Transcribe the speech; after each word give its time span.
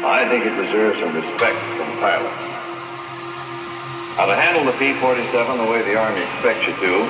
I 0.00 0.24
think 0.32 0.46
it 0.48 0.56
deserves 0.56 0.98
some 0.98 1.12
respect 1.12 1.60
from 1.76 1.92
pilots. 2.00 2.40
Now, 4.16 4.32
to 4.32 4.34
handle 4.34 4.64
the 4.64 4.72
P-47 4.80 5.28
the 5.60 5.70
way 5.70 5.82
the 5.84 6.00
Army 6.00 6.22
expects 6.24 6.64
you 6.64 6.72
to, 6.72 7.04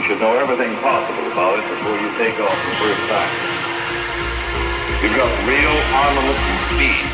you 0.00 0.02
should 0.08 0.20
know 0.20 0.32
everything 0.32 0.72
possible 0.80 1.30
about 1.30 1.60
it 1.60 1.68
before 1.68 1.92
you 2.00 2.08
take 2.16 2.40
off 2.40 2.56
the 2.64 2.76
first 2.80 3.04
time. 3.12 3.32
You've 5.04 5.16
got 5.20 5.28
real 5.44 5.76
armament 6.00 6.38
and 6.40 6.60
speed. 6.72 7.13